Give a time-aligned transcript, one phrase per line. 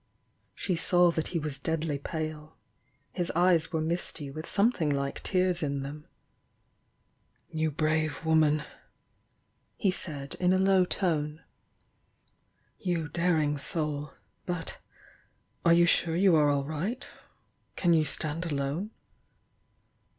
[0.55, 2.57] "She 89W that he was deadly pale—
[3.11, 6.07] his eyes were misty with something like tears in them.
[7.53, 8.63] "ifou brave woman!"
[9.75, 11.43] he said, in a low tone—
[12.79, 14.15] "You daring soul!—
[14.47, 14.79] But—
[15.63, 17.07] are you sure you are all right?—
[17.75, 18.89] Can you stand alone?"